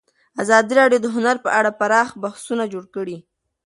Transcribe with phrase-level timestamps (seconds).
[0.41, 3.17] ازادي راډیو د هنر په اړه پراخ بحثونه جوړ کړي.